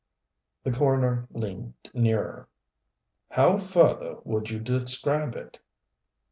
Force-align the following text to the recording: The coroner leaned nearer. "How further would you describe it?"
The 0.63 0.71
coroner 0.71 1.27
leaned 1.29 1.75
nearer. 1.93 2.47
"How 3.29 3.57
further 3.57 4.15
would 4.23 4.49
you 4.49 4.57
describe 4.59 5.35
it?" 5.35 5.59